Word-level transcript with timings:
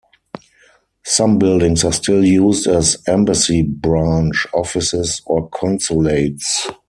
Some 1.05 1.37
buildings 1.37 1.83
are 1.83 1.93
still 1.93 2.25
used 2.25 2.65
as 2.65 2.97
embassy 3.07 3.61
branch 3.61 4.47
offices 4.51 5.21
or 5.27 5.47
consulates. 5.49 6.67